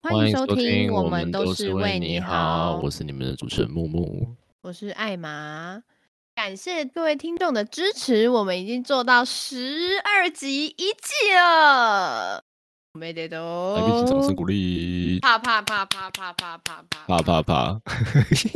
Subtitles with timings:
[0.00, 4.28] 欢迎收听，我们都是为你好，我是你们的主持人木木，
[4.62, 5.82] 我是艾玛。
[6.34, 12.44] 感谢各位听众的支持，我们已经做到十二集一季了，
[12.92, 17.80] 没得都，来宾请掌声鼓励，啪啪啪啪啪啪啪啪啪啪。
[18.34, 18.50] 今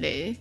[0.00, 0.36] 累。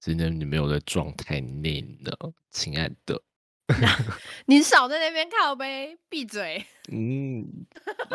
[0.00, 2.12] 今天你没有在状态内呢，
[2.50, 3.22] 亲爱的。
[4.46, 6.64] 你少在那边靠呗，闭嘴。
[6.90, 7.46] 嗯，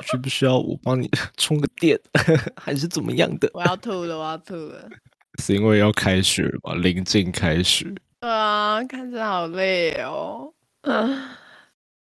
[0.04, 2.00] 需不需要我帮你充个电，
[2.56, 3.50] 还是怎么样的？
[3.54, 4.90] 我要吐了，我要吐了。
[5.42, 6.76] 是因为要开学吧？
[6.76, 7.86] 临近开学。
[8.20, 10.54] 对啊，看着好累哦。
[10.82, 11.30] 嗯，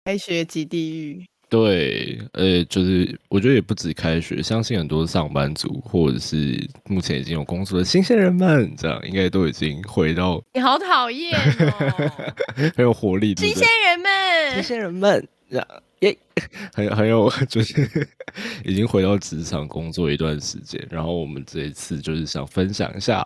[0.05, 1.27] 开学即地狱。
[1.55, 10.43] 对，呃，就是我觉得也不止开学，相信很多上班族或者是目前已经有工作的新鲜人们，这样应该都已经回到。
[10.53, 12.11] 你好讨厌哦，
[12.75, 13.37] 很有活力。
[13.37, 15.29] 新鲜人们，新鲜人们，
[16.01, 16.19] 耶，
[16.75, 17.89] 很 很有，就是
[18.65, 20.85] 已经回到职场工作一段时间。
[20.91, 23.25] 然后我们这一次就是想分享一下，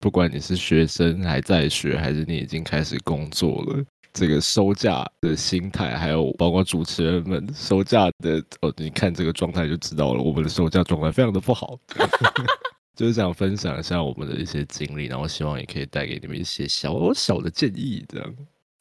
[0.00, 3.84] 不管你是学生还在学，还是你已经开始工作了。
[4.12, 11.78] 这个收假的心态，还有包括主持人们收假的哦，你看这个状态就知道了，我们的收假状态非常的不好。
[12.96, 18.34] 就是想分享一下我们的一些经历，然后希望也可以带给你们一些小小的建议，这样。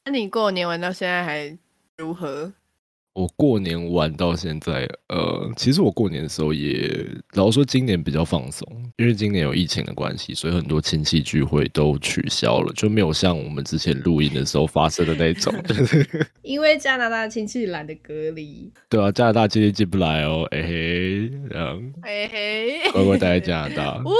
[0.05, 1.57] 那你过年玩到现在还
[1.97, 2.51] 如何？
[3.19, 15.53] 我过年玩到现在，呃，其实我过年的时候也，老实说今年比较放松，因为今年有疫情的关系，所以很多亲戚聚会都取消了，就没有像我们之前录音的时候发生的那种。
[16.43, 18.71] 因为加拿大亲戚懒得隔离。
[18.87, 23.97] 对啊，加拿大亲戚进不来哦，哎嘿，这样，哎嘿，乖乖待在加拿大。
[23.97, 24.15] 呜呼。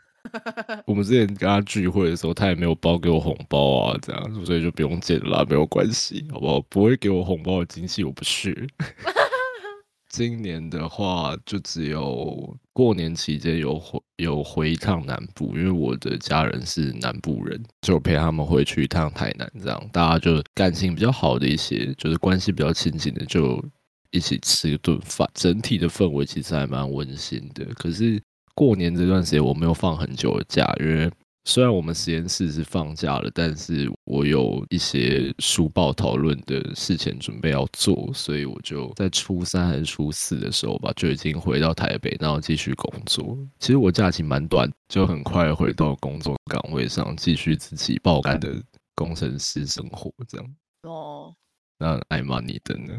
[0.86, 6.60] 我们之前跟他聚会的时候，他也没有包给我红包啊，这样，所以就不用见了，没有关系，好不好？
[6.68, 8.66] 不会给我红包的惊喜，我不是。
[10.08, 23.62] 今年的话，就只有过年期间有回有回一趟南部，因为我的家人是南部人，就陪他们回去一趟台南，这样大家就感情比较好的一些，就是关系比较亲近的，就
[24.10, 27.64] 一起吃一顿饭，整体的氛围其实还蛮温馨的。
[27.74, 28.22] 可是。
[28.56, 31.08] 过年这段时间我没有放很久的假，因为
[31.44, 43.38] 虽然我们实验室是放假了，但是我有一些书报讨论的事前准备要做，所以我就在初三还是初四的时候吧，就已经回到台北，然后继续工作。
[43.60, 48.60] 其实我假期蛮短，就很快回到工作岗位上，继续自己爆肝的
[48.94, 50.10] 工程师生活。
[50.26, 51.32] 这样哦，
[51.78, 52.92] 那艾玛你的呢？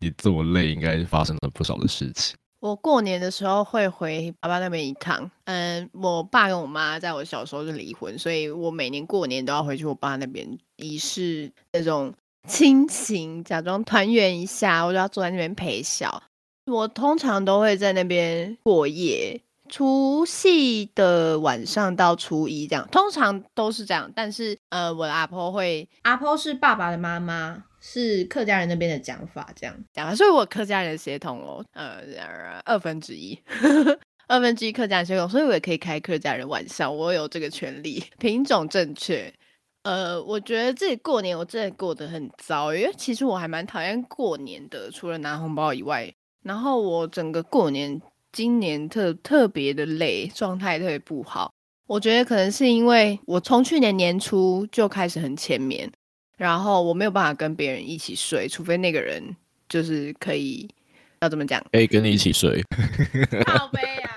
[0.00, 2.36] 你这么累，应该发生了不少的事情。
[2.60, 5.30] 我过年的时候会回爸爸那边一趟。
[5.44, 12.12] 嗯，我爸跟我妈在我小时候就离婚，所以我每年过年都要回去我爸那边，以示那种
[12.48, 14.84] 亲情，假装团圆一下。
[14.84, 16.22] 我就要坐在那边陪笑。
[16.66, 24.10] 我通常都会在那边过夜，除夕的晚上到初一这样，通常都是这样。
[24.14, 27.64] 但是，呃，我的阿婆会，阿婆是爸爸的妈妈。
[27.80, 32.02] 是客家人那边的讲法，这样讲，所以我客家人血统哦，呃，
[32.64, 33.38] 二分之一，
[34.28, 39.32] 二分之一客家人血统，所以我也可以开客家人玩笑，我有这个权利，品种正确。
[39.84, 46.12] 呃，我觉得自己过年我真的过得很糟，因为其实我还蛮讨厌过年的，除了拿红包以外，
[46.42, 47.98] 然后我整个过年
[48.32, 51.50] 今年特特别的累，状态特别不好。
[51.86, 55.90] 我觉得可能是因为我从去年年初就开始很前面。
[56.38, 59.36] 然后我没有办法跟别人一起睡，除非那个人
[59.68, 60.66] 就是可以
[61.20, 61.62] 要怎么讲？
[61.72, 62.62] 可以跟你一起睡。
[63.46, 64.10] 好悲啊！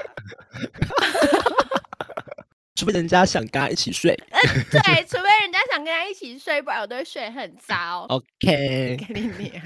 [2.76, 4.14] 除非人家想跟他一起睡。
[4.30, 4.40] 嗯，
[4.72, 8.06] 对，除非人家想跟他一起睡，不然我都会睡很糟。
[8.10, 9.62] OK， 给你念。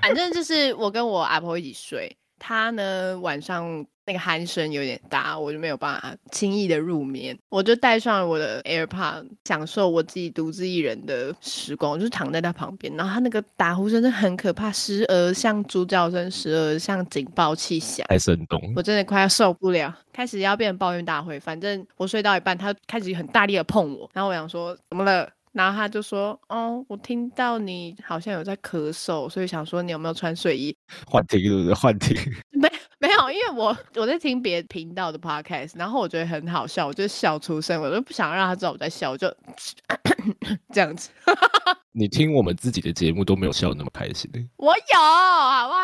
[0.00, 3.86] 反正就是我跟我阿婆一起睡，她呢晚上。
[4.08, 7.38] 那个鼾声有点大，我就没有办法轻易的入眠。
[7.50, 11.92] 我就带上了我的 AirPod，享受我自己独自一人的时光。
[11.92, 18.58] 我就躺在他旁边，然后他那个打呼声真的很可怕，时而像猪叫声，时而像警报器响，太生动。
[18.74, 21.38] 我真的快要受不了，开始要变成抱怨大会。
[21.38, 25.28] 反正我睡到一半，他开始很大力的碰我，然后我想说怎么了？
[25.52, 30.76] 然后他就说：“哦，我听到你好像有在咳嗽，所以想说你有没有穿睡衣？
[31.06, 31.74] 幻听是不是？
[31.74, 32.16] 幻听？
[32.50, 39.32] 没 没有有，因为我我在听别频道的 podcast，然后我觉得很好笑，我就笑出声，我就不想让他知道我在笑，我就
[40.72, 41.10] 这样子。
[41.92, 45.74] 你听我们自己的节目都没有笑那么开心，我有，好不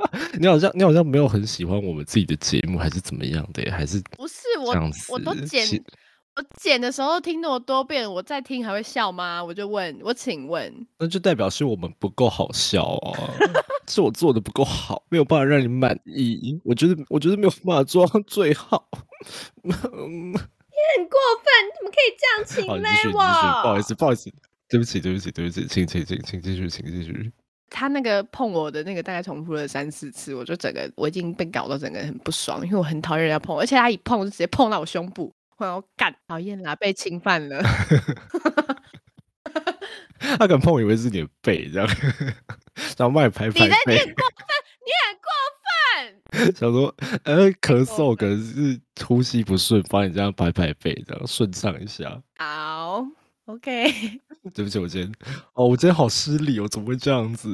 [0.00, 0.10] 好？
[0.40, 3.70] 你好像你好像没有很喜欢我们自己的节目，还是怎么样的？
[3.70, 4.74] 还是不是我
[5.08, 5.66] 我都剪。
[6.36, 9.42] 我剪的时候听那么多遍，我再听还会笑吗？
[9.42, 13.16] 我就问，我请问，那就代表是我们不够好笑啊，
[13.88, 16.60] 是我做的不够好， 没有办法让你满意。
[16.64, 18.88] 我觉得，我觉得没有办法做到最好。
[19.62, 22.66] 你很过分，你怎么可以这样请
[23.12, 23.18] 我？
[23.62, 24.30] 不好意思，不好意思，
[24.68, 27.32] 对不起，对不起，对不起，请请请请继续，请继续。
[27.68, 35.32] 他那个碰我的那个大概重复了三四次，我就整个我已经被搞到整个人很不爽，因为我很讨厌人家碰我，而且他一碰就直接碰到我胸部。
[35.58, 37.62] 我要干，讨厌啦，被侵犯了。
[40.38, 41.88] 他敢碰我，以为是你的背这样，
[42.96, 43.94] 然后帮你拍拍背。
[43.94, 45.28] 你很过分，你很过
[45.62, 46.52] 分。
[46.56, 52.20] 想说，呃，咳嗽可能是呼吸不顺，帮你这样拍拍背，这样顺畅一下。
[52.38, 53.04] 好
[53.46, 53.90] ，OK。
[54.54, 55.12] 对不起，我今天，
[55.54, 57.48] 哦，我今天好失礼，哦怎么会这样子？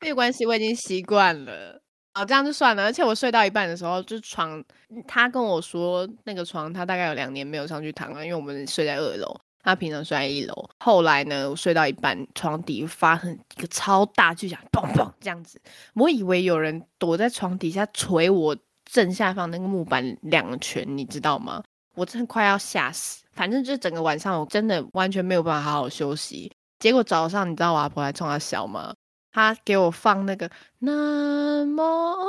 [0.00, 1.80] 没有关系，我已经习惯了。
[2.14, 2.84] 哦，这样就算了。
[2.84, 4.62] 而且我睡到一半的时候，就床，
[5.08, 10.68] 他跟我说那个床他大概有两年没有上去躺了，因为我们睡在二楼，他平常睡在一楼。
[10.80, 15.60] 后来呢，我睡到一半，床底发很一个超大巨响，砰砰这样子，
[15.94, 21.62] 我以为有人躲在床底下捶我正下方那个木板两拳，你知道吗？
[21.94, 23.22] 我真的快要吓死。
[23.32, 26.52] 反正就整个晚上，我真的完全没有办法好好休息。
[26.78, 28.92] 结果早上，你知道我阿婆来冲他笑吗？
[29.32, 30.50] 他给我放那个
[30.80, 32.26] 南无阿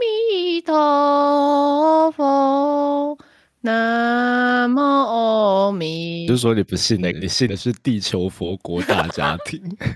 [0.00, 3.18] 弥陀佛，
[3.62, 6.26] 南无阿弥。
[6.26, 9.60] 就是说你不信那个，你信的是地球佛国大家庭。
[9.78, 9.88] 看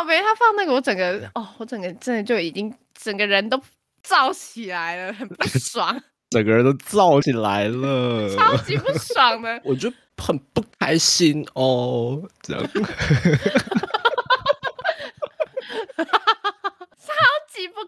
[0.00, 3.60] 我没他放那个，我整个哦，我整个真的就已经整个人都
[4.06, 6.00] 燥起来了，很不爽。
[6.30, 9.60] 整个人都燥起来了，超级不爽的。
[9.64, 12.62] 我就很不开心哦，这样。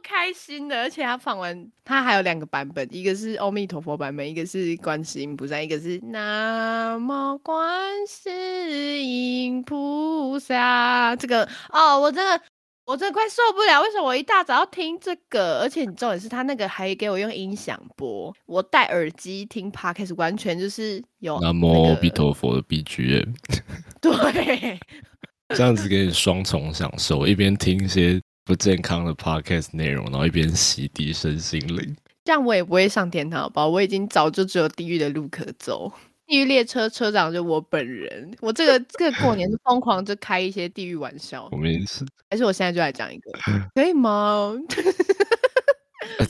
[0.03, 7.65] 开心的，而且他放完，他还有两个版本，一个是阿弥陀佛版本，一个是观世音菩萨，一个是南无观
[8.09, 11.15] 世音菩萨。
[11.15, 12.43] 这个哦，我真的，
[12.85, 15.61] 我真的快受不了，为什么我一大早要听这个？
[15.61, 23.33] 而且你重点是他那个还给我用音响播，我戴耳机听 podcast，完全就是有南无阿弥陀佛的 BGM。
[24.03, 24.81] 对，
[25.55, 28.21] 这样子给你双重享受，一边听一些。
[28.49, 33.67] 不健康的 podcast 内容，然后一边洗涤身心灵，这样我也不会上天堂吧？
[33.69, 35.93] 我已经早就只有地狱的路可走。
[36.27, 41.47] 地狱列车车长就我本人，我这个 这个过年是疯狂就开一些地狱玩笑。
[41.53, 43.31] 我们是，还是我现在就来讲一个，
[43.77, 44.55] 可以吗？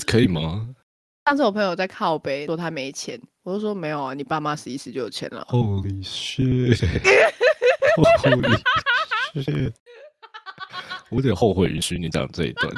[0.05, 0.69] 可以吗？
[1.27, 5.47] 上次我朋友在靠背说他没钱，我就说没有啊，你爸妈死一死就有钱了。
[5.49, 6.75] Holy shit！Holy
[9.37, 9.73] shit！
[11.11, 12.73] 我有点后悔允许你讲这一段。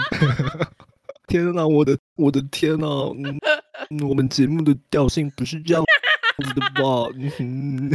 [1.26, 2.86] 天哪，我的我的天哪！
[4.06, 5.84] 我们节目的调性不是这样
[6.42, 7.08] 子的吧？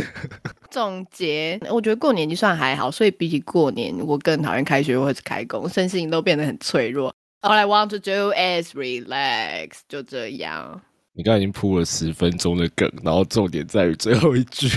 [0.72, 7.14] 总结，我觉得过年就算还好，所以比起过年，我更讨厌开学或者开工，身心都变得很脆弱。
[7.42, 10.82] All I want to do is relax，就这样。
[11.18, 14.68] 你刚才已经铺了十分钟的梗，然后重点在于最后一句。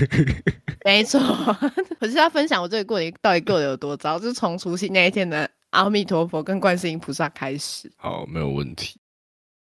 [0.86, 1.18] 没错，
[2.00, 7.90] 我是要分享我这个过年到底过得有多糟，就是从除夕那一天的阿弥陀佛跟观世音菩萨开始。
[7.96, 9.00] 好，没有问题。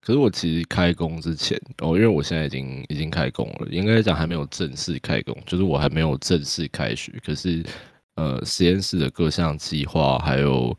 [0.02, 7.14] 可是我其实开工之前，哦，因为我现在已经已经开工了，应该讲还没有正式开工，就是我还没有正式开学。
[7.26, 7.64] 可是，
[8.16, 10.78] 呃，实验室的各项计划还有。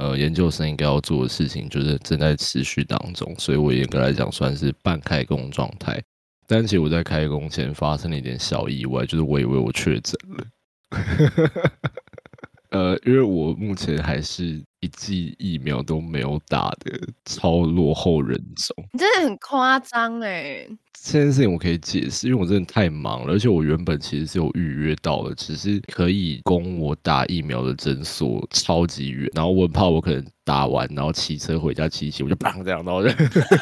[0.00, 6.02] 呃，研究生应该要做的事情就是正在持续当中，所以我严格来讲算是半开工状态。
[6.46, 10.44] 但其实我在开工前发生了一点小意外，就是我以为我确诊了。
[12.70, 20.66] 呃，因为我目前还是一剂疫苗都没有打的超落后人种，你真的很夸张哎。
[21.02, 33.08] 这件事情我可以解释，因为我真的太忙了，而且我原本其实是有预约到的，只是可以供我打疫苗的诊所超级远，然后我很怕我可能打完，然后骑车回家骑骑，我就砰这样，然后就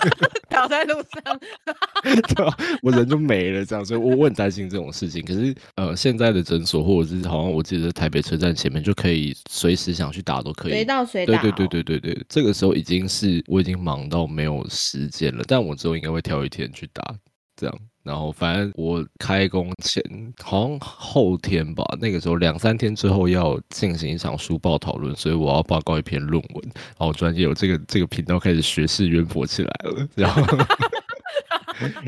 [0.48, 1.38] 倒在路上，
[2.02, 2.46] 对？
[2.80, 5.22] 我人就没了这样，所以我我很担心这种事情。
[5.22, 11.42] 可是呃，现在的诊所或者是好像我记得台北车站前面就可以随时想去打都可以，随到随打。
[11.42, 17.14] 对对对对对对，这个时候已经是我已经忙到没有时间了，但我之后应该会挑一天去打。
[17.58, 17.78] 这样。
[18.04, 20.02] 然后反正我开工前
[20.42, 26.64] 好像后天吧，那个时候两三天之后要进行一场书报讨论，所以我要报告一篇论文。
[26.98, 30.42] 然后专业有这个这个频道开始学识渊博起来了， 然后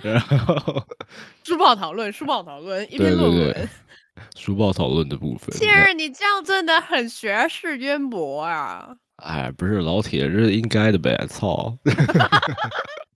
[0.02, 0.82] 然后
[1.44, 3.68] 书报讨论，书报讨论一篇论文，
[4.36, 5.50] 书报讨论的部分。
[5.58, 8.88] 天儿，你这样真的很学识渊博啊！
[9.16, 11.76] 哎，不是老铁，这是应该的呗，操！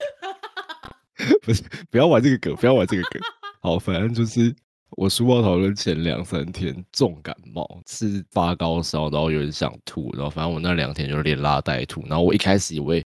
[1.41, 3.21] 不是，不要玩这个梗，不要玩这个梗。
[3.61, 4.53] 好，反正就是
[4.91, 12.03] 我书报讨论前两三天重感冒，是发高烧，然后有点想吐，然后反正我那两天就连拉带吐。
[12.07, 13.03] 然后我一开始以为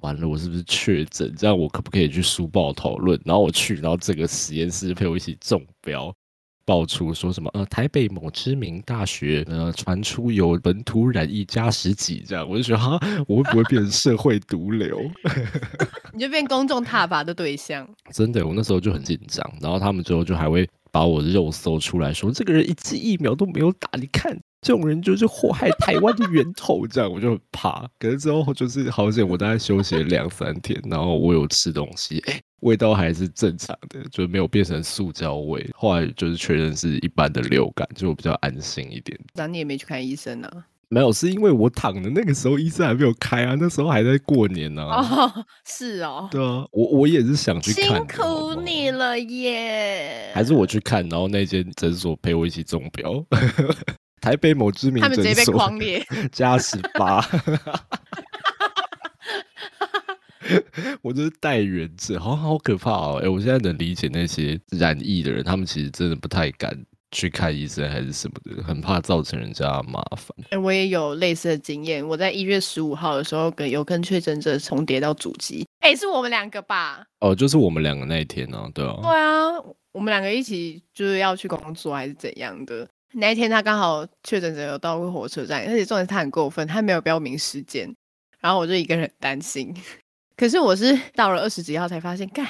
[0.00, 1.34] 完了，我是不是确诊？
[1.36, 3.20] 这样我可不可以去书报讨论？
[3.24, 6.14] 然后我去，然后整个实验室陪我一起中标。
[6.70, 7.50] 爆出说什么？
[7.52, 12.96] 呃，台北某知名大学，呃，传出有本土染疫加十几，这样我就觉得哈，
[13.26, 15.00] 我会不会变成社会毒瘤？
[16.14, 17.84] 你就变公众踏伐的对象。
[18.12, 27.88] 真的，我那时候就很紧张，然后他们最后就还会把我肉搜出来说，这个人一剂疫苗都没有打，你看这种人就是祸害台湾的源头，这样我就很怕。
[27.98, 32.40] 可是之后就是好险，我大概休息了两三天，然后我有吃东西，哎。
[32.60, 35.66] 味道还是正常的，就没有变成塑胶味。
[35.74, 39.18] 后来就是确认是一般的流感，就比较安心一点。
[39.32, 40.50] 那你也没去看医生呢？
[40.90, 44.82] 没有，是因为我躺的那个时候医生还没有开啊，那时候还在过年呢。
[44.82, 45.32] 哦，
[45.64, 46.28] 是哦。
[46.30, 47.96] 对啊，我我也是想去看。
[47.96, 50.30] 辛苦你了耶！
[50.34, 53.24] 还是我去看，然后那间诊所陪我一起中标。
[54.20, 57.24] 台北某知名诊所，他们直接被框裂， 加十八。
[61.02, 63.20] 我就是带原者，好好可怕哦！
[63.22, 66.76] 哎，我现在能理解那些染疫的人，他们其实真的不太敢
[67.12, 70.36] 去看医生还是什么的，很怕造成人家麻烦。
[70.50, 77.04] 哎，我也有类似的经验，我在一月十五号的时候跟有跟确诊者重叠到主机，哎，是我们两个吧？
[77.20, 79.52] 哦，就是我们两个那一天呢，对啊，对啊，
[79.92, 82.88] 我们两个一起就是要去工作还是怎样的？
[83.12, 87.92] 那一天他刚好确诊者有到过火车站，而且重点是他很过分，他没有标明时间，
[88.38, 89.74] 然后我就一个人担心。
[90.36, 92.46] 可是我是到了二十几号才发现，干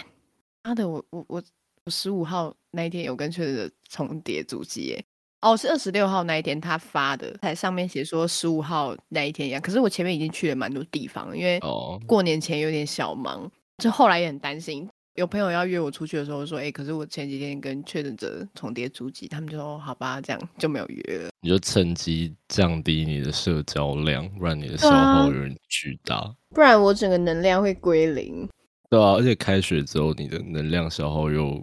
[0.62, 1.42] 妈的，我我我
[1.84, 5.04] 我十五号那一天有跟确诊者重叠足迹耶，
[5.40, 9.60] 哦是二十六号那一天他发的，才上面写说十五号那一天一样。
[9.60, 11.58] 可是我前面已经去了蛮多地方，因为
[12.06, 14.88] 过年前有点小忙，就后来也很担心。
[15.20, 21.28] 有朋友要约我出去的时候说，哎，可是我前几天跟确诊者重叠足迹，他们就说好吧，这样就没有约了。
[21.42, 26.34] 你就趁机降低你的社交量，不然你的消耗有点巨大。
[26.54, 28.48] 不然我整个能量会归零。
[28.88, 31.62] 对啊，而且开学之后，你的能量消耗又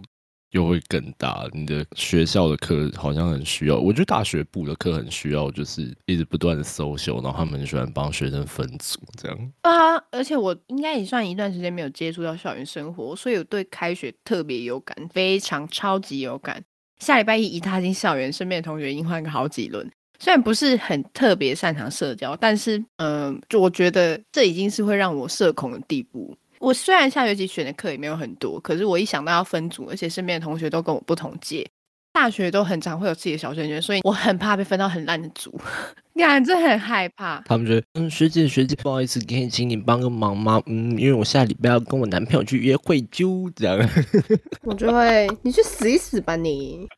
[0.50, 1.46] 又会更大。
[1.52, 9.52] 你的学校的课好像很需要，我觉得大学部的课很需要，就是一直不断的搜修，然后他们很喜欢帮学生分组这样。
[9.62, 16.62] 啊，而且我应该也算一段时间没有接触到校园生活，所以我对开学特别有感，非常超级有感。
[16.98, 19.88] 下礼拜一一踏进校园，身边的同学已经换个好几轮。
[20.20, 26.36] 虽然不是很特别擅长社交，但是，嗯，就我觉得这已经是会让我社恐的地步。
[26.60, 31.66] 我虽然下学期选的课也没有很多，可是我一想到要分组，而且身边的同学都跟我不同届，
[32.12, 35.56] 大学都很常会有自己的小圈圈，所以我很怕被分到很烂的组，
[36.16, 37.40] 感觉很害怕。
[37.46, 40.60] 他们觉得，嗯，学姐学姐，不好意思，可以请你帮个忙吗？
[40.66, 43.88] 嗯，因为我下礼拜要跟我男朋友去约会，就这样。
[44.66, 46.88] 我就会，你去死一死吧你。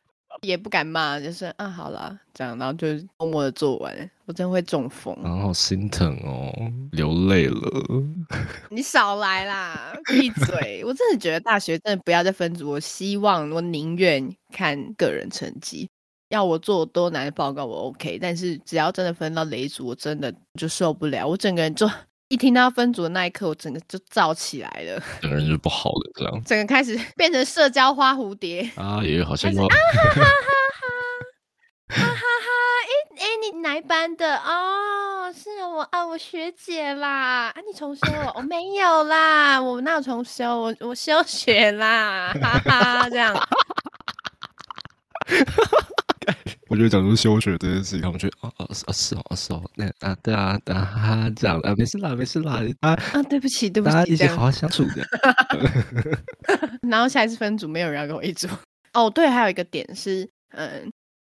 [0.47, 2.87] 也不敢骂，就是啊，好了，这样，然后就
[3.19, 4.09] 默默的做完。
[4.25, 6.51] 我真会中风，然后心疼哦，
[6.93, 7.83] 流泪了。
[8.71, 10.83] 你少来啦，闭嘴！
[10.83, 12.71] 我真的觉得大学真的不要再分组。
[12.71, 15.87] 我希望，我宁愿看个人成绩，
[16.29, 21.27] 要我做多难的报告我 OK，但是只要真的分到雷组，我真的就受不了。
[21.27, 21.87] 我整个人就。
[22.31, 30.29] 一听到分组的那一刻，我整个就燥起来了， 整个人就不好了，这样，整个开始 变成社交花蝴蝶啊，也好像啊哈哈哈哈，
[31.89, 32.15] 哈哈哈，
[32.87, 34.37] 哎哎，你哪一班的？
[34.37, 38.31] 哦，是我啊，我学姐啦，啊，你重修了？
[38.35, 40.57] 我 没有啦，我那有重修？
[40.57, 43.35] 我我休学啦，哈哈，这样。
[46.71, 55.05] 我觉得讲出休学这件事情，他们觉得哦哦是哦是哦是哦，那啊对啊啊这样啊没事啦没事啦啊啊对不起对不起，大家一起好好相处的。
[56.89, 58.47] 然后下一次分组没有人要跟我一组
[58.93, 60.89] 哦对，还有一个点是嗯，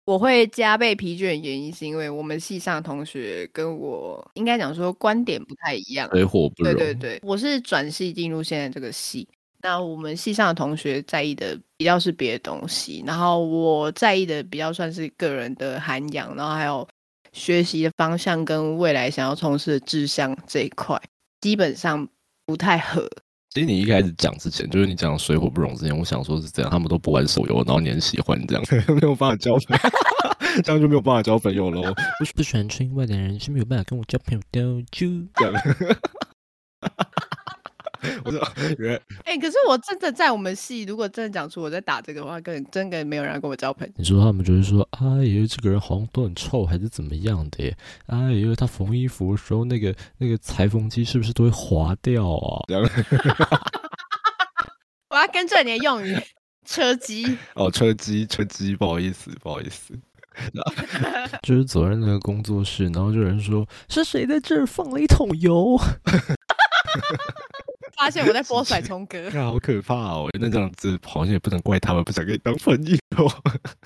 [0.04, 6.72] 我会加倍疲倦的原因是因为我们系上的同学跟我应该讲说观点不太一样，水火不容。
[6.74, 9.26] 对对对，我是转系进入现在这个系。
[9.64, 16.86] 那我们系上的同学在意的比较是别的东西，然后我在意的比较算是个人的涵养，然后还有
[17.32, 21.00] 学习的方向跟未来想要从事的志向这一块，
[21.40, 22.06] 基本上
[22.44, 23.08] 不太合。
[23.54, 28.62] 其实你一开始讲之前，就是你讲水火不容之前，我想说是这样，他们都不玩手游，然后你很喜欢这样，
[28.94, 31.80] 没有办法交朋友， 这样就没有办法交朋友喽。
[32.18, 35.54] 不不喜欢吃外的人是没有办法跟我交朋友的，就这样。
[38.24, 38.40] 我说，
[39.24, 43.92] 哎，可是我真的在我们系，如果真的讲出我在打这个的话，跟真的没有人跟我交朋友。
[43.96, 47.74] 你说他们就是说，哎呀，这个人好像都很臭，还是怎么样的？
[48.06, 52.64] 哎呀，他缝衣服的时候，那个那个裁缝机是不是都会划掉啊？
[55.10, 56.18] 我要跟着你的用语，
[56.66, 57.38] 车机。
[57.54, 59.94] 哦，车机，车机，不好意思，不好意思。
[61.42, 65.78] 就是走在那个工作室，然后就有人说，是谁在这儿放了一桶油？
[67.96, 70.28] 发现我在播甩葱歌， 好可怕哦！
[70.40, 72.96] 那这样子好像也不能怪他们不想跟你当朋友。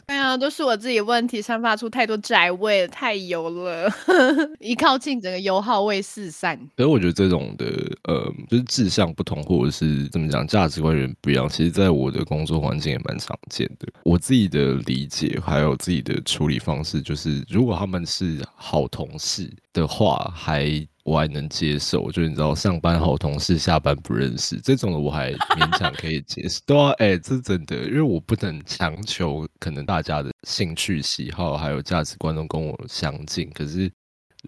[0.06, 3.92] 对啊，都是我自己问题，散发出太多宅味，太油了，
[4.58, 6.58] 一靠近整个油耗味四散。
[6.76, 7.66] 所以我觉得这种的，
[8.04, 11.46] 呃，就是志向不同，或者是怎么讲，价值观有点不一样。
[11.48, 13.86] 其实，在我的工作环境也蛮常见的。
[14.04, 20.86] 我自己的理解还有自己的处理方式，就是如果他们是好同事的话，还。
[21.08, 26.60] 我还能接受，就你知道，上班好同事，下班不认识这种的，我还勉强可以接受。
[26.68, 33.50] 对啊，哎，这是真的，因为我不能强求，可能大家的兴趣喜好还有价值观都跟我相近。
[33.54, 33.90] 可是，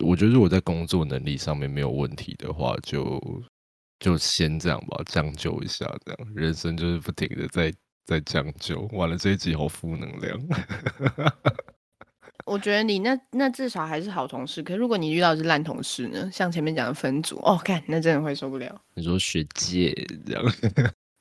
[0.05, 3.19] 我觉得如果在工作能力上面没有问题的话，就
[3.99, 5.87] 就先这样吧，将就一下。
[6.05, 7.73] 这样，人生就是不停的在
[8.05, 8.83] 在将就。
[8.93, 10.39] 完了，这一集好负能量。
[12.51, 16.29] 我觉得你那那至少还是好同事，可是如果你遇到是烂同事呢？
[16.33, 18.81] 像前面讲的分组，哦，看那真的会受不了。
[18.95, 19.95] 你说学姐
[20.27, 20.53] 这样？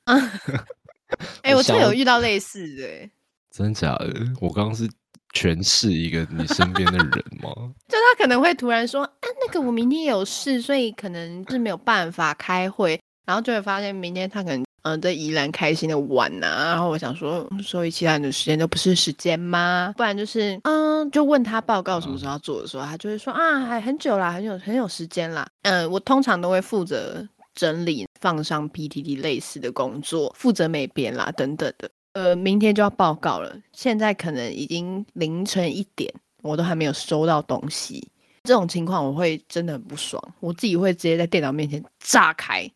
[1.43, 3.09] 哎，我真有遇到类似的，
[3.55, 4.11] 真的假的？
[4.41, 4.89] 我刚刚是
[5.35, 7.53] 诠释一个你身边的人吗？
[7.87, 9.11] 就他可能会突然说，啊，
[9.45, 14.63] 那个我明天有事，所以可能是没有办法开会，然后就会发现明天他可能。
[14.83, 19.93] 嗯，在宜兰开心的玩呐，然后我想说，所以其他人的时间都不是时间吗？
[19.97, 25.47] 不然就是，嗯，就问他报告什么时候要做的时候，他就会说啊，还很久啦，很有很有时间啦。
[25.63, 31.89] 嗯，我通常都会负责整理、放上 PTT 类似的工作，负责美编啦等等的。
[32.13, 38.07] 呃，明天就要报告了，现在可能已经凌晨一点，我都还没有收到东西。
[38.43, 42.69] 这种情况我会真的很不爽，我自己会直接在电脑面前炸开。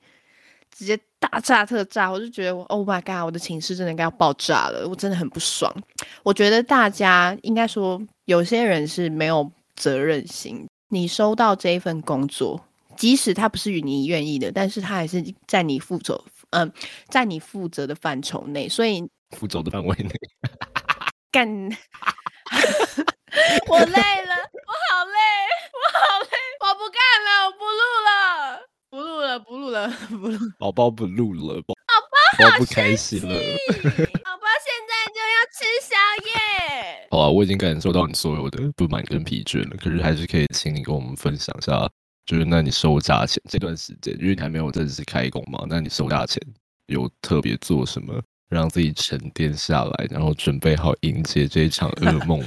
[0.76, 5.74] 直接大炸特炸，我就觉得我 Oh my God，我的寝室真的应该要爆炸了，我真的很不爽。
[6.24, 10.68] 我觉得大家应该说，有些人是没有责任心。
[10.90, 12.62] 你收到这一份工作，
[12.98, 16.72] 即使他不是与你愿意的，但是他还是在你负责，嗯，
[17.10, 19.04] 在你负责的范畴内，所以
[19.38, 20.12] 负责的范围内
[21.32, 21.48] 干。
[23.68, 25.18] 我累了，我好累，
[25.74, 26.28] 我好累，
[26.60, 28.70] 我不干了，我不录了。
[28.94, 30.38] 不录了，不录了， 不录。
[30.60, 31.74] 宝宝不录了，宝
[32.38, 33.28] 宝不开心了。
[33.28, 35.96] 宝宝现在就要吃宵
[36.28, 36.30] 夜。
[37.10, 39.76] 好啊，我已经感受到你所有的不满跟疲倦了。
[39.78, 41.90] 可是还是可以请你跟我们分享一下，
[42.28, 46.40] 就是那你收假前这段时间，因为你还没有正式开工嘛，那你收假前
[46.86, 48.14] 有特别做什么，
[48.48, 52.40] 让自己沉淀下来，然后准备好迎接这一场噩梦？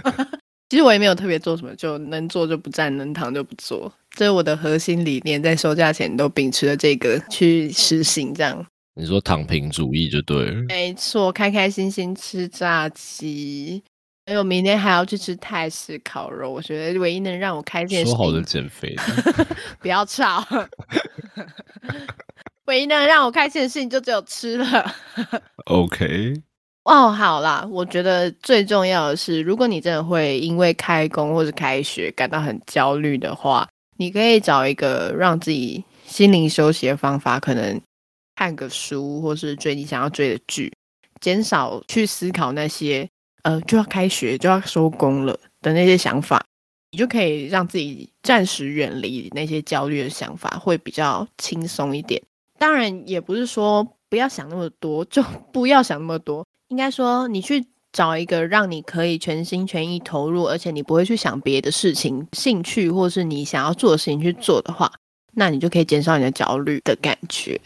[0.68, 8.32] 其实我也没有特别做什么，就能做就不站，能躺就不做，这是我的核心理念，在收假前都秉持了这个去实行。
[8.32, 13.82] 这样你说躺平主义就对了，没错，开开心心吃炸鸡，
[14.24, 16.50] 还有明天还要去吃泰式烤肉。
[16.50, 18.96] 我觉得唯一能让我开心，说好的减肥，
[19.80, 20.42] 不要吵。
[22.64, 24.94] 唯一能让我开心的事情就只有吃了。
[25.66, 26.32] OK。
[26.84, 37.80] 哦，好啦，我觉得最重要的是，如果你真的会因为开工或者开学感到很焦虑的话，你可以找一个让自己心灵休息的方法，可能
[38.34, 40.72] 看个书，或是追你想要追的剧，
[41.20, 43.08] 减少去思考那些
[43.42, 46.44] 呃就要开学就要收工了的那些想法，
[46.90, 52.22] 你就可以让自己暂时远离那些焦虑的想法，会比较轻松一点。
[52.58, 56.46] 当然，也不是说不要想那么多，就 不要想那么多。
[56.68, 57.64] 应该说，你去
[57.96, 64.92] 找一个让你可以全心全意投入，而且你不会去想别的事情、兴趣，或是你想要做的事情去做的话，
[65.32, 67.58] 那你就可以减少你的焦虑的感觉。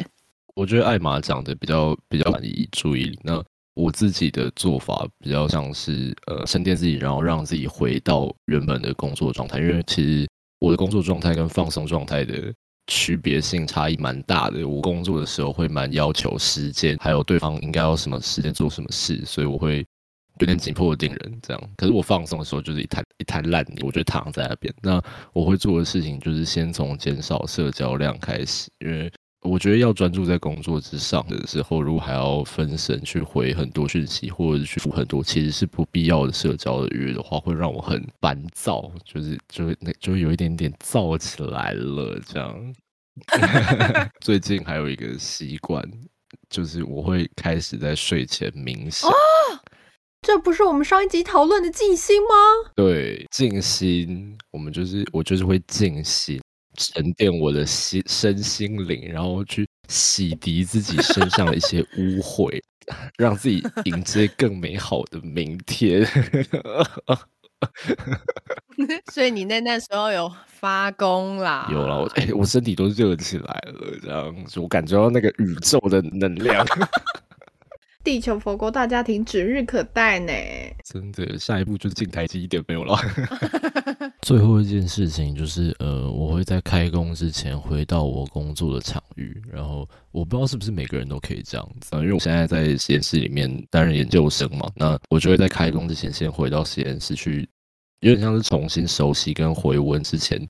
[0.55, 3.19] 我觉得艾玛讲的比较比较满意注意力。
[3.25, 3.43] 那
[3.75, 9.59] 我自己的做法比较像是呃沉淀自己，然后让自己回到原本的工作状态。
[9.59, 10.29] 因为其实
[10.61, 12.55] 我的工作状态跟放松状态的。
[12.87, 14.67] 区别性差异蛮大的。
[14.67, 19.87] 我工作的时候会蛮要求时间，还有对方应该要什么时间做什么事，所以我会
[20.41, 21.71] 有点紧迫的定人这样。
[21.77, 24.75] 可是我放松的时候就是一滩一滩烂泥，我就躺在那边。
[24.83, 25.01] 那
[25.33, 29.11] 我会做的事情就是先从减少社交量开始，因为
[29.43, 42.21] 我觉得要专注在工作之上的时候，如果还要分神去回很多讯息，或者去复很多其实是不必要的社交的约的话，会让我很烦躁，就是就那就有一点点燥起来了。
[42.27, 42.75] 这样，
[44.21, 45.83] 最近还有一个习惯，
[46.51, 49.11] 就是我会开始在睡前冥想。
[50.23, 52.29] 这不是我们上一集讨论的静心吗？
[52.77, 56.41] 对，静心，我们就是我就是会静心。
[56.77, 62.61] 沉淀我的心身心灵，然后去洗涤自己身上的一些污秽，
[63.19, 66.07] 让自己迎接更美好的明天。
[69.13, 71.69] 所以你在那时候有发功啦？
[71.71, 76.65] 有了，我哎，我身体都热起来了，这样子我感觉到那个宇宙的能量。
[78.03, 80.33] 地球佛国大家庭指日可待呢！
[80.85, 82.97] 真的，下一步就是进台积电没有了。
[84.23, 97.47] 最后一件事情就是，呃，我会在开工之前回到我工作的场域，然后我不知道是不是每个人都可以这样子，因为我现在在实验室里面担任研究生嘛，那我就会在开工之前先回到实验室去，
[98.01, 100.41] 有点像是重新熟悉跟回温之前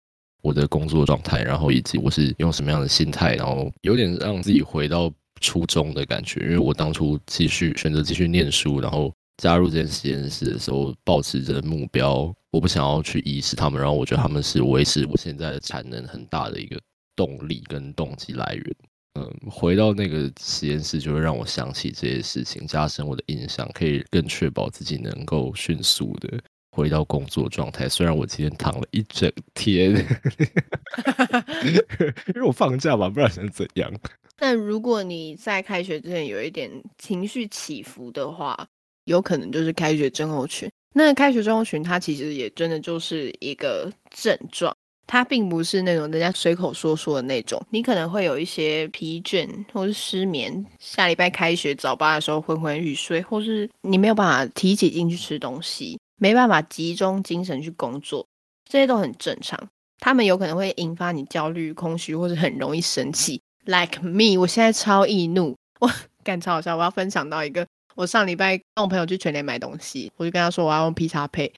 [0.42, 5.12] 我的工作状态，然后以及我是用什么样的心态，然后有点让自己回到。
[5.40, 16.78] 初中的感觉，因为我当初继续选择继续念书，然后加入这间实验室的时候，保持着目标，我不想要去遗失他们，然后我觉得他们是维持我现在的产能很大的一个
[17.16, 18.76] 动力跟动机来源。
[19.14, 26.38] 嗯，回到那个实验室，就会让我想起这些事情，加深我的印象，可以更确保自己能够迅速的
[26.80, 27.88] 回到工作状态。
[27.88, 29.90] 虽然我今天躺了一整天，
[31.64, 33.92] 因为我放假嘛，不然想怎样？
[34.36, 38.66] 但如果你在开学之前有一点情绪起伏的话，
[39.04, 40.70] 有可能就是开学症候群。
[40.94, 44.74] 那开学症候群它其实也真的就是一个症状，
[45.06, 47.62] 它并不是那种人家随口说说的那种。
[47.70, 58.26] 你可能会有一些疲倦或是失眠，下礼拜开学早八的时候昏昏欲睡，或是你没有办法提起劲去吃东西，没办法集中精神去工作，
[58.68, 59.58] 这些都很正常。
[59.98, 63.40] 他们有可能会引发你焦虑、空虚，或者很容易生气。
[63.64, 65.90] Like me，我现在超易怒，我
[66.22, 66.76] 干超好笑。
[66.76, 71.50] 我要分享到一个，我上礼拜跟我朋友去全联买东西，我就跟他说我要用 P 叉配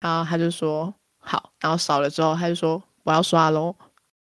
[0.00, 3.74] 然后他就说好，然后扫了之后他就说我要刷喽，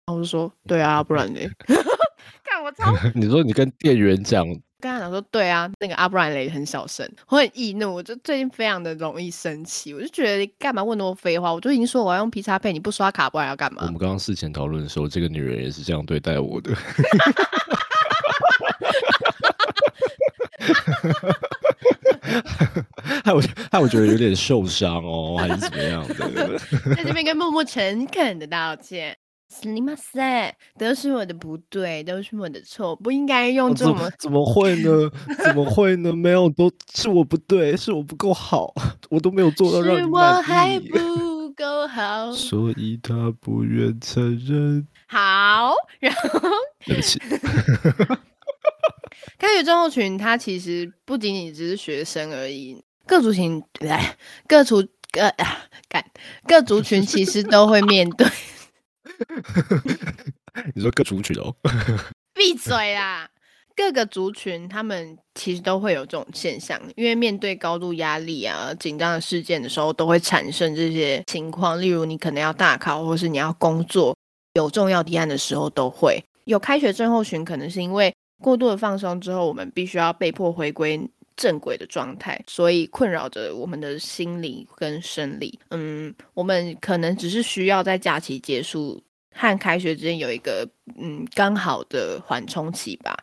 [0.06, 1.40] 然后我就说对啊，不然呢？
[2.44, 4.46] 看我超，你说你跟店员讲。
[4.82, 11.54] 跟他讲说，对啊，那个阿布兰雷很小声，我很易怒，我就最近非常的容易生气，我就觉得干嘛问那么多废话？
[11.54, 13.82] 我就已经说我要用 P 叉配，你不刷卡，不然要干嘛？
[13.82, 16.74] 我们刚刚事前讨论的时候，这个女人也是这样对待我的。
[23.24, 23.40] 害我
[23.70, 26.58] 害我觉得有点受伤哦，还是怎么样的？
[26.96, 29.16] 在这边跟默默诚恳的道歉。
[29.52, 35.10] 斯里马塞，都是我的不对，都是我的错，不应该用这么怎么会呢？
[35.44, 36.10] 怎么会呢？
[36.10, 38.72] 没有，都是我不对，是我不够好，
[39.10, 40.38] 我都没有做到让你满意。
[40.38, 44.88] 我还不够好，所以他不愿承认。
[45.06, 46.40] 好，然后
[46.86, 47.20] 对不起。
[49.38, 54.16] 开学症候群，它其实不仅仅只是学生而已，各族群来，
[54.48, 55.58] 各族各啊，
[55.90, 56.02] 干
[56.46, 58.26] 各族群其实都会面对。
[60.74, 61.54] 你说各族群哦？
[62.34, 63.28] 闭嘴啦！
[63.74, 71.80] 各个族群他们其实都会有这种现象，因为面对高度压力啊、紧张的事件的时候，都会产生这些情况。
[71.80, 74.16] 例如，你可能要大考，或是你要工作，
[74.54, 77.44] 有重要提案的时候，都会有开学症候群。
[77.44, 81.10] 可能是因为过度的放松之后，我们必须要被迫回归。
[81.34, 85.58] 正轨的状态，所以困扰着我们的心理跟生理。
[85.70, 89.02] 嗯，我们可能只是需要在假期结束
[89.34, 90.68] 和开学之间有一个
[90.98, 93.16] 嗯刚好的缓冲期吧，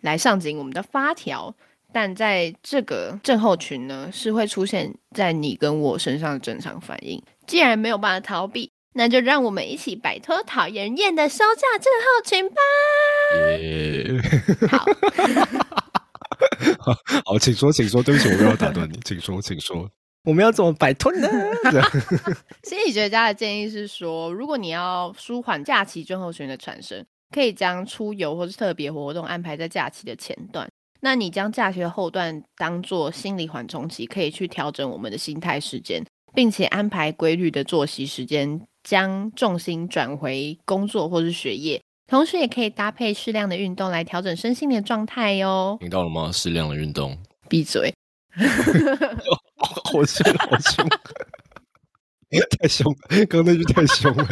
[0.00, 1.54] 来上紧我们的发条。
[1.92, 7.22] 但在这个症候群呢，是会出现在你跟我身上的正常反应。
[7.46, 12.56] 既然没有办法逃避，那就让我们一起摆脱讨人厌的休假症候群吧。
[14.78, 14.86] 好。
[17.24, 18.02] 好，请说，请说。
[18.02, 19.88] 对不起，我没有打断你，请说，请说。
[20.24, 21.28] 我们要怎么摆脱呢？
[22.62, 27.04] 心理学家的建议是说，如 果你要舒缓假期症候群的产生，
[27.34, 30.68] 可以将出游或是特别活动安排在假期的前段。
[31.00, 36.00] 那你将假期的后段当做心理缓冲期，可以去调整我们的心态时间，
[36.32, 41.82] 并且安排规律的作息时间，将重心转回工作或是学业。
[42.06, 45.76] 同时也可以搭配适量的运动来调整身心的状态哟。
[45.80, 46.30] 听到了吗？
[46.30, 47.18] 适量的运动。
[47.50, 47.92] 闭嘴！
[49.62, 50.88] 好凶，好凶！
[52.58, 52.94] 太凶，
[53.28, 54.26] 刚刚那句太凶了。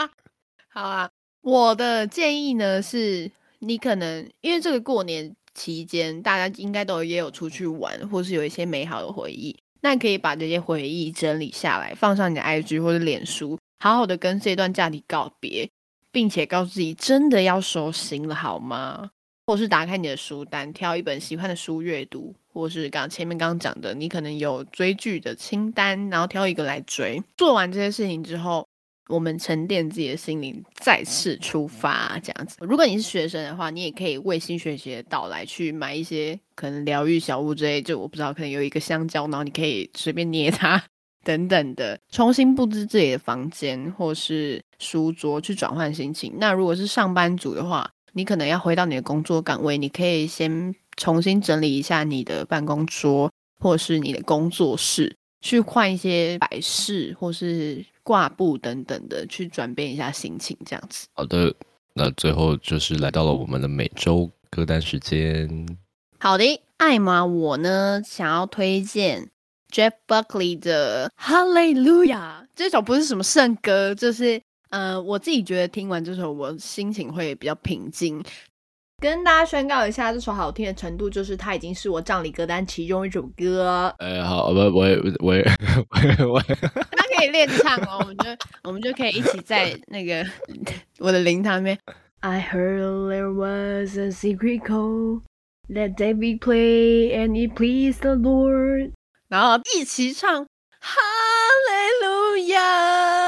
[0.68, 1.08] 好啊，
[1.42, 9.56] 我的建议呢是你可能因为这个过年期间，大家应该都也有出去玩，或是有一些美好的回忆。
[9.80, 15.70] 那可以把这些回忆整理下来，放上你的 IG 或者脸书，好好的跟这段假期告别，
[16.10, 19.10] 并且告诉自己真的要收心了，好吗？
[19.46, 27.22] 或是打开你的书单，挑一本喜欢的书阅读，或是刚前面刚讲的，你可能有追剧的清单，然后挑一个来追。
[27.36, 28.66] 做完这些事情之后。
[29.08, 32.56] 我们沉淀自己的心灵，再次出发，这样子。
[32.58, 37.80] 如果你是学生的话，你也可以为新学期的到来去买一些可能疗愈小物之类。
[37.80, 40.82] 就我不知道，可能有一个香蕉，然后你可以随便捏它，
[41.22, 46.34] 等等的，重新布置自己的房间或是书桌，去转换心情。
[46.38, 57.84] 那如果是上班族的话，你可能要回到你的工作岗位，你可以先重新整理一下你的办公桌或是你的工作室，去换一些摆饰或是。
[58.06, 61.08] 挂布等等的，去转变一下心情，这样子。
[61.14, 61.52] 好的，
[61.92, 65.66] 那最后就是来到了我们的每周歌单时间。
[66.20, 66.44] 好的，
[66.76, 69.28] 艾玛，我呢想要推荐
[69.72, 74.40] Jeff Buckley 的《哈利路亚》这首，不是什么圣歌，就是
[74.76, 78.22] 呃，我自己觉得听完这首，我心情会比较平静。
[79.00, 83.94] 跟大家宣告一下，这首好听的程度，就是它已经是我葬礼歌单其中一首歌。
[83.96, 85.42] 哎，好，不，我也，我也，
[86.28, 86.42] 我我，
[86.92, 88.24] 那可以练唱哦，我们就，
[88.64, 90.22] 我们就可以一起在那个
[91.00, 91.78] 我的灵堂里面。
[92.20, 95.22] I heard there was a secret code
[95.70, 98.92] that David play and it pleased the Lord，
[99.28, 100.44] 然后一起唱
[100.80, 101.00] 哈
[101.66, 103.25] 利路亚，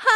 [0.00, 0.08] 哈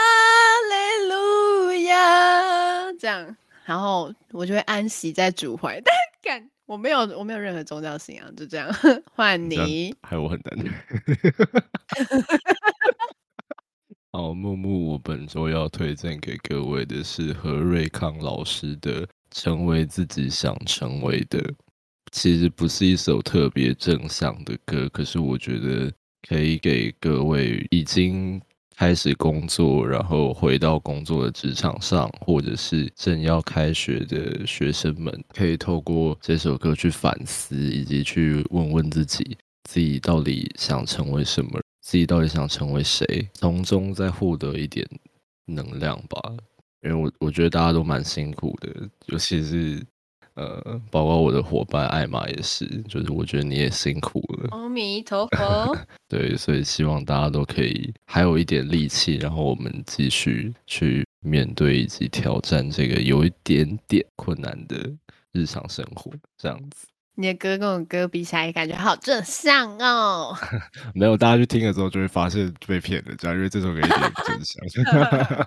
[0.70, 0.74] 利
[1.10, 3.36] 路亚，这样。
[3.66, 8.66] 然后我就会安息在主怀，但感我没有我没有任何宗教信仰，就这样
[9.14, 10.58] 换你，还有很难。
[14.12, 21.38] 好，木木，我本周要推荐给各位的是何瑞康老师的《成为自己想成为的》，
[22.10, 25.92] 其实不是一首特别正向的歌，可是我觉得
[26.28, 28.40] 可以给各位已经。
[28.76, 44.86] 开始工作，然后回到工作的职场上，或者是正要开学的学生们，可以透过这首歌去反思，以及去问问自己，自己到底想成为什么，自己到底想成为谁，从中再获得一点
[45.46, 46.20] 能量吧。
[46.82, 49.82] 因为我我觉得大家都蛮辛苦的，尤其是。
[50.34, 54.48] 呃，包括我的伙伴艾玛也是，就是我觉得你也辛苦了。
[54.50, 55.76] 阿弥陀佛。
[56.08, 64.90] 对，所以希望大家都可以还有一点力气，然后我们继续去面对以及挑战这个有一点点困难的
[65.32, 66.88] 日常生活，这样子。
[67.16, 70.36] 你的歌跟我歌比起来，感觉好正向哦。
[70.94, 75.46] 没有，大家去听了之后就会发现被骗了，这样因为这首歌一点不正向。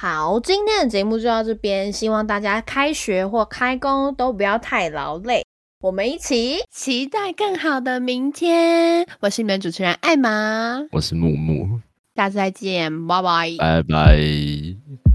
[0.00, 5.44] 好，今天的节目就到这边，希望大家开学或开工都不要太劳累，
[5.82, 9.06] 我们一起期待更好的明天。
[9.20, 11.80] 我是你们主持人艾玛，我是木木，
[12.16, 15.09] 下次再见，拜拜，拜拜。